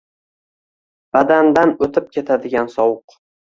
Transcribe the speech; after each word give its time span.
Badandan 1.19 1.77
o`tib 1.87 2.11
ketadigan 2.19 2.77
sovuq 2.79 3.19